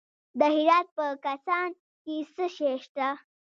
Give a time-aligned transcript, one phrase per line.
[0.39, 1.69] د هرات په کهسان
[2.03, 3.07] کې څه شی شته؟